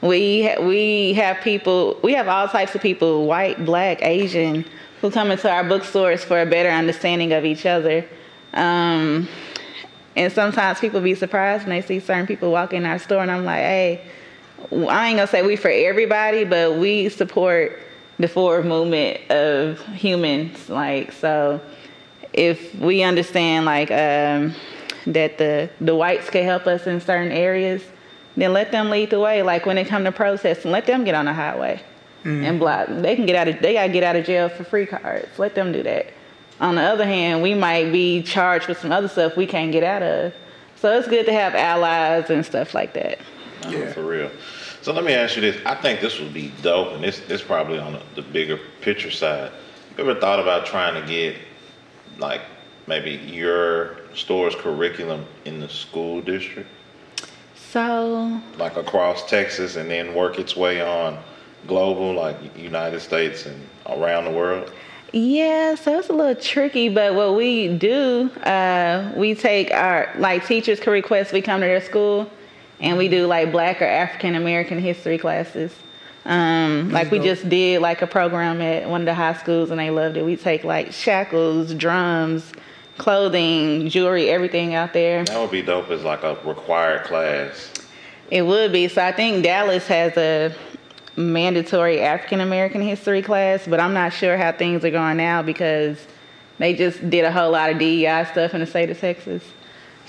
[0.00, 1.98] We we have people.
[2.02, 4.64] We have all types of people: white, black, Asian,
[5.00, 8.04] who come into our bookstores for a better understanding of each other.
[8.54, 9.28] Um,
[10.16, 13.30] and sometimes people be surprised when they see certain people walk in our store, and
[13.30, 14.02] I'm like, hey,
[14.72, 17.80] I ain't gonna say we for everybody, but we support
[18.18, 20.68] the forward movement of humans.
[20.68, 21.60] Like, so
[22.32, 24.54] if we understand like um,
[25.06, 27.82] that the the whites can help us in certain areas,
[28.36, 29.42] then let them lead the way.
[29.42, 31.80] Like when it come to protesting, let them get on the highway
[32.24, 32.88] and block.
[32.90, 35.38] They can get out of they gotta get out of jail for free cards.
[35.38, 36.12] Let them do that.
[36.60, 39.82] On the other hand, we might be charged with some other stuff we can't get
[39.82, 40.34] out of.
[40.76, 43.18] So it's good to have allies and stuff like that.
[43.64, 43.92] No, Yeah.
[43.92, 44.30] For real.
[44.88, 45.60] So let me ask you this.
[45.66, 49.10] I think this would be dope, and this this probably on the, the bigger picture
[49.10, 49.52] side.
[49.90, 51.36] You ever thought about trying to get
[52.16, 52.40] like
[52.86, 56.70] maybe your store's curriculum in the school district,
[57.54, 61.18] So like across Texas, and then work its way on
[61.66, 64.72] global, like United States and around the world?
[65.12, 70.46] Yeah, so it's a little tricky, but what we do, uh, we take our like
[70.46, 72.30] teachers can request we come to their school,
[72.80, 75.74] and we do like Black or African American history classes.
[76.24, 79.80] Um, like we just did like a program at one of the high schools, and
[79.80, 80.24] they loved it.
[80.24, 82.52] We take like shackles, drums,
[82.98, 85.24] clothing, jewelry, everything out there.
[85.24, 87.72] That would be dope as like a required class.
[88.30, 88.88] It would be.
[88.88, 90.54] So I think Dallas has a
[91.16, 95.98] mandatory African American history class, but I'm not sure how things are going now because
[96.58, 99.42] they just did a whole lot of DEI stuff in the state of Texas.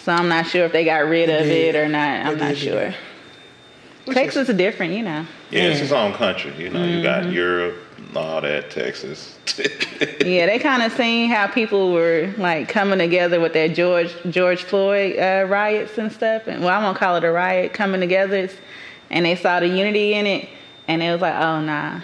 [0.10, 2.26] So I'm not sure if they got rid of it or not.
[2.26, 2.74] I'm not sure.
[2.74, 2.96] that.
[4.06, 5.24] Which is- Texas is different, you know.
[5.52, 6.52] Yeah, it's its own country.
[6.58, 9.38] You know, you got Europe, and all that, Texas.
[10.26, 14.64] Yeah, they kind of seen how people were like coming together with that George George
[14.64, 18.36] Floyd uh, riots and stuff, and well, I won't call it a riot, coming together,
[18.38, 18.58] It's-
[19.12, 20.50] and they saw the unity in it,
[20.88, 22.00] and it was like, oh nah,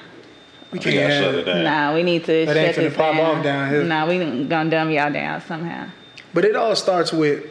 [0.71, 1.63] We can't gotta shut it down.
[1.63, 3.37] nah, we need to That ain't shut finna this pop down.
[3.37, 3.83] off down here.
[3.83, 5.87] Nah, we gonna dumb y'all down somehow.
[6.33, 7.45] But it all starts with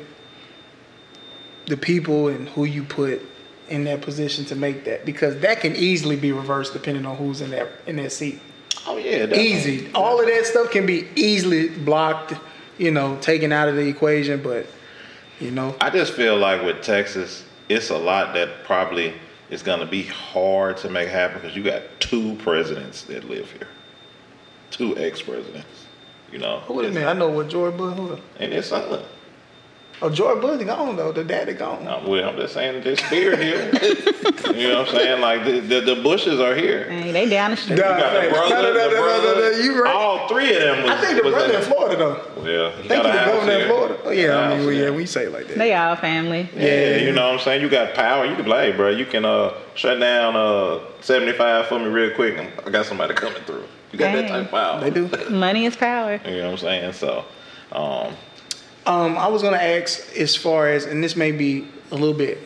[1.66, 3.22] the people and who you put
[3.68, 7.40] in that position to make that because that can easily be reversed depending on who's
[7.40, 8.40] in that in that seat.
[8.86, 9.46] oh yeah, definitely.
[9.46, 9.92] Easy.
[9.94, 12.34] All of that stuff can be easily blocked,
[12.76, 14.66] you know, taken out of the equation, but
[15.40, 19.14] you know, I just feel like with Texas, it's a lot that probably
[19.50, 23.50] is going to be hard to make happen because you got two presidents that live
[23.52, 23.68] here,
[24.70, 25.86] two ex-presidents.
[26.30, 27.04] You know, who is it?
[27.04, 29.02] I know what George Bush who and it's son.
[30.02, 31.12] Oh, George Bush gone though.
[31.12, 31.86] The daddy gone.
[31.86, 33.70] Uh, well, I'm just saying this spirit here.
[34.54, 35.20] you know what I'm saying?
[35.20, 36.90] Like the, the, the Bushes are here.
[36.90, 37.76] Hey, they down the street.
[37.76, 39.40] You got the brother, No, no, no, the no, no, brother.
[39.40, 39.94] no, no, you right.
[39.94, 40.90] All three of them was.
[40.92, 42.42] I think the was brother in- in Florida though.
[42.44, 43.68] Yeah, he I think got he's the house governor in.
[43.68, 43.98] Florida.
[44.04, 45.56] Oh yeah, I mean, well, yeah, we say it like that.
[45.58, 46.48] They all family.
[46.56, 46.96] Yeah, Yeah.
[46.98, 47.62] you know what I'm saying?
[47.62, 48.26] You got power.
[48.26, 52.36] You can play, bro, you can uh, shut down uh, 75 for me real quick.
[52.36, 53.64] and I got somebody coming through.
[53.92, 54.80] You got that type of power.
[54.80, 55.08] They do.
[55.30, 56.20] Money is power.
[56.26, 56.92] You know what I'm saying?
[56.94, 57.24] So,
[57.72, 58.12] um,
[58.86, 62.38] Um, I was gonna ask as far as, and this may be a little bit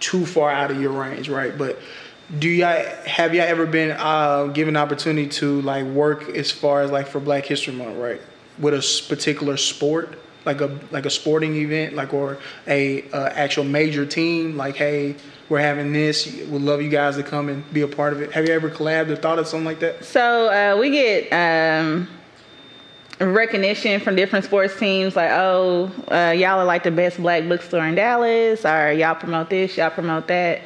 [0.00, 1.56] too far out of your range, right?
[1.56, 1.78] But
[2.38, 6.90] do y'all have y'all ever been uh, given opportunity to like work as far as
[6.90, 8.20] like for Black History Month, right?
[8.58, 13.64] With a particular sport, like a like a sporting event, like or a uh, actual
[13.64, 15.16] major team, like hey,
[15.48, 16.26] we're having this.
[16.26, 18.32] We would love you guys to come and be a part of it.
[18.32, 20.04] Have you ever collabed or thought of something like that?
[20.04, 22.08] So uh, we get um,
[23.20, 27.84] recognition from different sports teams, like oh, uh, y'all are like the best black bookstore
[27.84, 30.62] in Dallas, or y'all promote this, y'all promote that.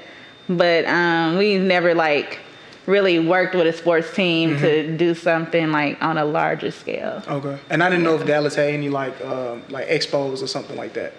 [0.49, 2.38] But um, we never like
[2.87, 7.23] really worked with a sports team to do something like on a larger scale.
[7.29, 7.59] Okay.
[7.71, 10.95] And I didn't know if Dallas had any like um, like expos or something like
[10.95, 11.15] that,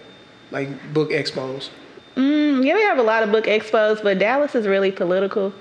[0.52, 1.69] like book expos.
[2.15, 5.54] Mm, yeah, we have a lot of book expos, but Dallas is really political.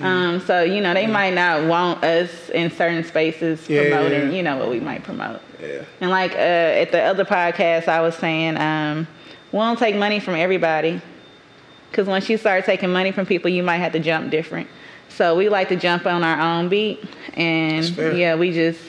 [0.00, 4.36] Um, so you know they might not want us in certain spaces Yeah, promoting, yeah.
[4.36, 5.40] you know, what we might promote.
[5.60, 5.82] Yeah.
[6.00, 6.36] And like uh,
[6.82, 9.06] at the other podcast, I was saying um,
[9.52, 11.00] we don't take money from everybody,
[11.90, 14.66] because once you start taking money from people, you might have to jump different.
[15.10, 18.80] So we like to jump on our own beat, and yeah, we just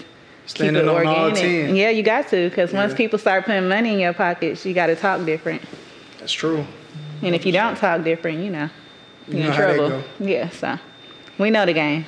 [0.46, 1.36] Standing keep it on organic.
[1.36, 1.76] 10.
[1.76, 4.88] Yeah, you got to, because once people start putting money in your pockets, you got
[4.88, 5.62] to talk different.
[6.20, 6.66] That's true.
[7.22, 8.70] And if you don't talk different, you know,
[9.28, 9.90] You you're know in trouble.
[9.90, 10.04] go.
[10.20, 10.78] Yeah, so
[11.38, 12.06] we know the game.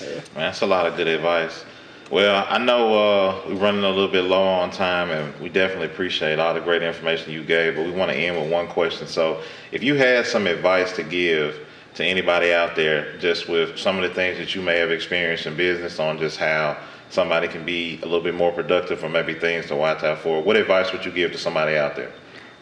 [0.00, 1.64] Man, that's a lot of good advice.
[2.10, 5.86] Well, I know uh, we're running a little bit low on time, and we definitely
[5.86, 7.76] appreciate all the great information you gave.
[7.76, 9.06] But we want to end with one question.
[9.06, 9.40] So,
[9.70, 14.02] if you had some advice to give to anybody out there, just with some of
[14.02, 16.76] the things that you may have experienced in business, on just how
[17.08, 20.42] somebody can be a little bit more productive, or maybe things to watch out for,
[20.42, 22.12] what advice would you give to somebody out there?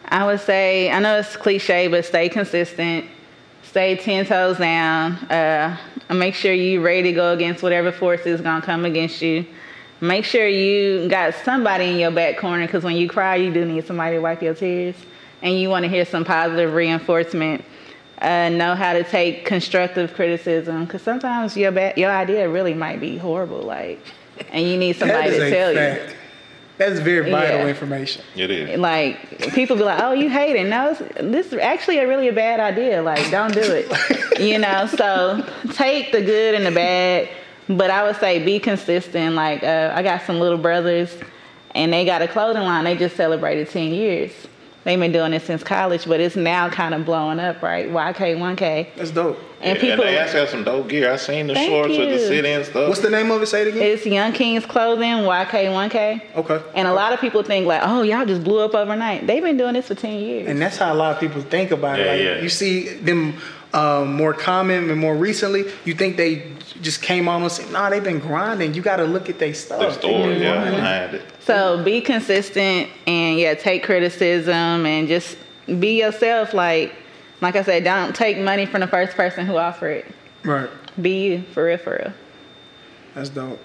[0.05, 3.05] I would say, I know it's cliche, but stay consistent.
[3.63, 5.13] Stay 10 toes down.
[5.29, 5.77] Uh,
[6.09, 9.45] make sure you ready to go against whatever force is going to come against you.
[10.01, 13.65] Make sure you got somebody in your back corner because when you cry, you do
[13.65, 14.95] need somebody to wipe your tears.
[15.41, 17.63] And you want to hear some positive reinforcement.
[18.19, 22.99] Uh, know how to take constructive criticism because sometimes your, ba- your idea really might
[22.99, 23.61] be horrible.
[23.61, 23.99] Like,
[24.51, 26.13] and you need somebody to tell you.
[26.77, 26.89] Fact.
[26.89, 27.67] That's very vital Yeah.
[27.67, 28.23] information.
[28.35, 28.79] It is.
[28.79, 32.33] like people be like, "Oh, you hate it." No, this is actually a really a
[32.33, 33.01] bad idea.
[33.01, 34.39] Like, don't do it.
[34.39, 34.87] you know.
[34.87, 37.29] So take the good and the bad,
[37.69, 39.35] but I would say be consistent.
[39.35, 41.15] Like, uh, I got some little brothers,
[41.75, 42.83] and they got a clothing line.
[42.83, 44.31] They just celebrated ten years.
[44.83, 47.87] They've been doing it since college, but it's now kind of blowing up, right?
[47.87, 49.37] YK, 1K, That's dope.
[49.61, 50.03] and Yeah, people.
[50.05, 51.11] and they actually have some dope gear.
[51.13, 52.27] I seen the Thank shorts with the you.
[52.27, 52.87] sit in stuff.
[52.89, 53.45] What's the name of it?
[53.45, 53.83] Say it again.
[53.83, 56.21] it's Young Kings Clothing, YK, 1K.
[56.35, 56.61] Okay.
[56.73, 59.27] And a lot of people think like, oh, y'all just blew up overnight.
[59.27, 60.47] They've been doing this for 10 years.
[60.47, 62.09] And that's how a lot of people think about Yeah, it.
[62.27, 62.41] Like yeah.
[62.43, 63.35] you see them
[63.73, 67.89] um, more common and more recently, you think they just came on and said, "Nah,
[67.89, 68.73] they've been grinding.
[68.73, 71.21] You got to look at their stuff." the They've story, yeah, grinding." behind it.
[71.39, 75.37] So be consistent and yeah, take criticism and just
[75.79, 76.53] be yourself.
[76.53, 76.93] Like,
[77.39, 80.05] like I said, don't take money from the first person who offered it.
[80.43, 80.69] Right.
[81.01, 82.13] Be you, for real, for real.
[83.15, 83.59] That's dope.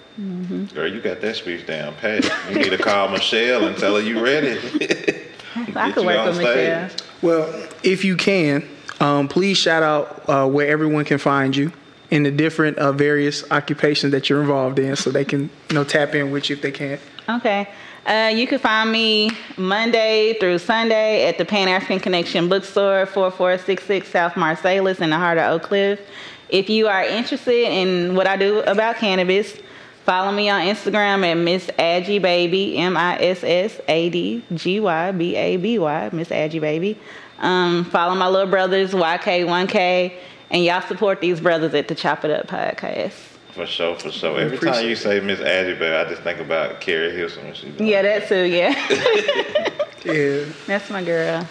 [0.74, 2.24] Girl, you got that speech down pat.
[2.48, 4.58] You need to call Michelle and tell her you ready.
[5.54, 6.90] I Get could you work on with Michelle.
[7.22, 8.66] Well, if you can,
[9.00, 11.72] um, please shout out uh, where everyone can find you
[12.10, 15.84] in the different uh, various occupations that you're involved in, so they can you know
[15.84, 16.98] tap in with you if they can.
[17.28, 17.68] Okay.
[18.06, 24.08] Uh, you can find me Monday through Sunday at the Pan African Connection Bookstore, 4466
[24.08, 26.00] South Marsalis in the heart of Oak Cliff.
[26.48, 29.58] If you are interested in what I do about cannabis,
[30.04, 34.78] follow me on Instagram at Miss Adgy Baby, M I S S A D G
[34.78, 36.96] Y B A B Y, Miss Adgy Baby.
[37.38, 40.12] Um, follow my little brothers, YK1K,
[40.50, 43.12] and y'all support these brothers at the Chop It Up podcast.
[43.52, 44.38] For sure, for sure.
[44.38, 47.54] Every appreciate time you say Miss Adgy, baby, I just think about Keri Hilson when
[47.54, 47.68] she.
[47.78, 49.72] Yeah, that too, yeah.
[50.04, 51.48] Yeah, That's my girl.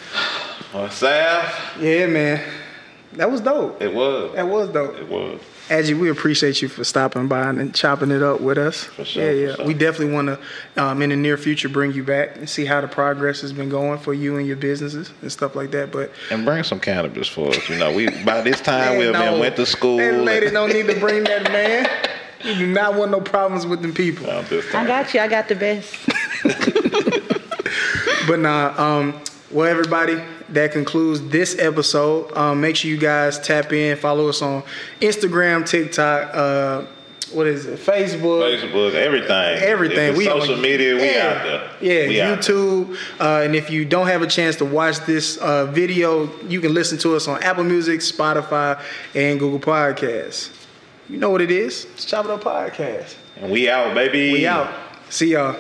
[0.74, 2.41] Well, Sam, yeah, man,
[3.13, 3.82] that was dope.
[3.82, 4.34] it was.
[4.36, 4.95] That was dope.
[4.98, 5.41] It was.
[5.69, 8.88] Adgy, we appreciate you for stopping by and chopping it up with us.
[9.04, 9.56] sure, yeah, yeah.
[9.56, 9.65] sure.
[9.65, 10.39] We definitely want to,
[10.84, 13.69] um, in the near future, bring you back and see how the progress has been
[13.69, 15.91] going for you and your businesses and stuff like that.
[15.91, 17.67] But And bring some cannabis for us.
[17.67, 19.32] You know, we by this time Man, we've no.
[19.32, 19.97] been went to school.
[19.97, 21.89] That lady and- don't need to bring that man.
[22.43, 24.30] You do not want no problems with them people.
[24.30, 25.19] I'm I got you.
[25.19, 25.95] I got the best.
[28.28, 29.21] But nah, um,
[29.56, 32.36] well, everybody, that concludes this episode.
[32.38, 34.63] Um, make sure you guys tap in, follow us on
[35.00, 36.86] Instagram, TikTok, uh,
[37.32, 38.60] what is it, Facebook.
[38.60, 39.30] Facebook, everything.
[39.30, 40.13] Everything.
[40.13, 41.26] If it's on- social media, we yeah.
[41.26, 41.70] out there.
[41.82, 42.36] Yeah, We.
[42.36, 42.98] YouTube.
[43.20, 46.74] Uh, and if you don't have a chance to watch this uh, video, you can
[46.74, 48.82] listen to us on Apple Music, Spotify,
[49.16, 50.51] and Google Podcasts.
[51.10, 51.86] You know what it is?
[51.93, 53.16] It's Chop It Up Podcast.
[53.38, 54.34] And we out, baby.
[54.34, 54.74] We out.
[55.10, 55.56] See y'all.